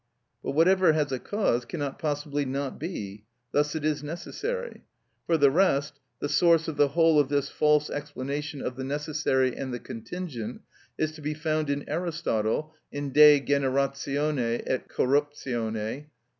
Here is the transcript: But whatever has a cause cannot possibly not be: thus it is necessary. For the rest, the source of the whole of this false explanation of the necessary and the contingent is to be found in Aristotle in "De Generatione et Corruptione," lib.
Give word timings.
But 0.43 0.53
whatever 0.53 0.93
has 0.93 1.11
a 1.11 1.19
cause 1.19 1.63
cannot 1.63 1.99
possibly 1.99 2.43
not 2.43 2.79
be: 2.79 3.23
thus 3.51 3.75
it 3.75 3.85
is 3.85 4.01
necessary. 4.01 4.81
For 5.27 5.37
the 5.37 5.51
rest, 5.51 5.99
the 6.19 6.27
source 6.27 6.67
of 6.67 6.75
the 6.75 6.87
whole 6.87 7.19
of 7.19 7.29
this 7.29 7.49
false 7.49 7.87
explanation 7.87 8.63
of 8.63 8.77
the 8.77 8.83
necessary 8.83 9.55
and 9.55 9.71
the 9.71 9.77
contingent 9.79 10.61
is 10.97 11.11
to 11.11 11.21
be 11.21 11.35
found 11.35 11.69
in 11.69 11.87
Aristotle 11.87 12.73
in 12.91 13.11
"De 13.11 13.39
Generatione 13.41 14.63
et 14.65 14.87
Corruptione," 14.89 15.71
lib. 15.75 16.05